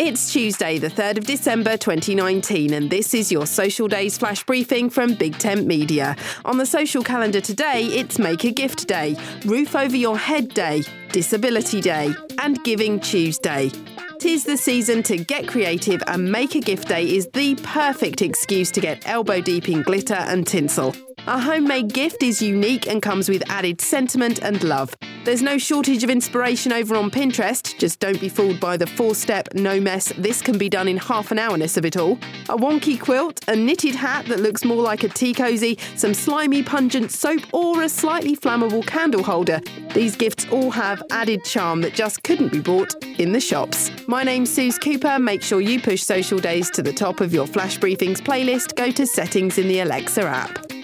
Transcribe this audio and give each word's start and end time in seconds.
It's 0.00 0.32
Tuesday, 0.32 0.78
the 0.78 0.88
3rd 0.90 1.18
of 1.18 1.26
December 1.26 1.76
2019, 1.76 2.72
and 2.72 2.88
this 2.88 3.14
is 3.14 3.32
your 3.32 3.46
Social 3.46 3.88
Days 3.88 4.16
flash 4.16 4.44
briefing 4.44 4.90
from 4.90 5.14
Big 5.14 5.36
Tent 5.38 5.66
Media. 5.66 6.14
On 6.44 6.56
the 6.56 6.66
social 6.66 7.02
calendar 7.02 7.40
today, 7.40 7.82
it's 7.86 8.16
Make 8.16 8.44
a 8.44 8.52
Gift 8.52 8.86
Day, 8.86 9.16
Roof 9.44 9.74
Over 9.74 9.96
Your 9.96 10.16
Head 10.16 10.54
Day, 10.54 10.84
Disability 11.10 11.80
Day, 11.80 12.14
and 12.38 12.62
Giving 12.62 13.00
Tuesday. 13.00 13.72
Tis 14.20 14.44
the 14.44 14.56
season 14.56 15.02
to 15.02 15.16
get 15.16 15.48
creative, 15.48 16.00
and 16.06 16.30
Make 16.30 16.54
a 16.54 16.60
Gift 16.60 16.86
Day 16.86 17.02
is 17.02 17.26
the 17.34 17.56
perfect 17.64 18.22
excuse 18.22 18.70
to 18.70 18.80
get 18.80 19.02
elbow 19.08 19.40
deep 19.40 19.68
in 19.68 19.82
glitter 19.82 20.14
and 20.14 20.46
tinsel. 20.46 20.94
A 21.26 21.40
homemade 21.40 21.92
gift 21.92 22.22
is 22.22 22.40
unique 22.40 22.86
and 22.86 23.02
comes 23.02 23.28
with 23.28 23.42
added 23.50 23.80
sentiment 23.80 24.38
and 24.44 24.62
love. 24.62 24.94
There's 25.28 25.42
no 25.42 25.58
shortage 25.58 26.02
of 26.04 26.08
inspiration 26.08 26.72
over 26.72 26.96
on 26.96 27.10
Pinterest, 27.10 27.76
just 27.76 28.00
don't 28.00 28.18
be 28.18 28.30
fooled 28.30 28.58
by 28.60 28.78
the 28.78 28.86
four 28.86 29.14
step, 29.14 29.46
no 29.52 29.78
mess, 29.78 30.10
this 30.16 30.40
can 30.40 30.56
be 30.56 30.70
done 30.70 30.88
in 30.88 30.96
half 30.96 31.30
an 31.30 31.36
hourness 31.36 31.76
of 31.76 31.84
it 31.84 31.98
all. 31.98 32.12
A 32.48 32.56
wonky 32.56 32.98
quilt, 32.98 33.46
a 33.46 33.54
knitted 33.54 33.94
hat 33.94 34.24
that 34.28 34.40
looks 34.40 34.64
more 34.64 34.80
like 34.80 35.04
a 35.04 35.08
tea 35.10 35.34
cosy, 35.34 35.78
some 35.96 36.14
slimy 36.14 36.62
pungent 36.62 37.10
soap, 37.10 37.42
or 37.52 37.82
a 37.82 37.90
slightly 37.90 38.36
flammable 38.36 38.86
candle 38.86 39.22
holder. 39.22 39.60
These 39.92 40.16
gifts 40.16 40.46
all 40.50 40.70
have 40.70 41.02
added 41.10 41.44
charm 41.44 41.82
that 41.82 41.92
just 41.92 42.22
couldn't 42.22 42.50
be 42.50 42.60
bought 42.60 42.94
in 43.18 43.32
the 43.32 43.40
shops. 43.40 43.90
My 44.06 44.22
name's 44.22 44.50
Suze 44.50 44.78
Cooper. 44.78 45.18
Make 45.18 45.42
sure 45.42 45.60
you 45.60 45.78
push 45.78 46.02
social 46.02 46.38
days 46.38 46.70
to 46.70 46.82
the 46.82 46.94
top 46.94 47.20
of 47.20 47.34
your 47.34 47.46
Flash 47.46 47.78
Briefings 47.78 48.22
playlist. 48.22 48.76
Go 48.76 48.90
to 48.92 49.06
settings 49.06 49.58
in 49.58 49.68
the 49.68 49.80
Alexa 49.80 50.22
app. 50.22 50.77